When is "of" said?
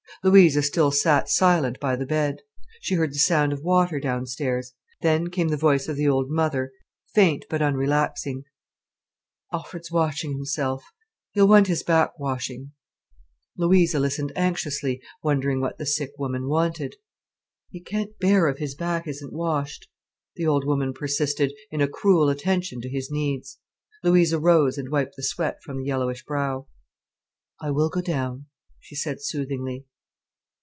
3.51-3.63, 5.87-5.95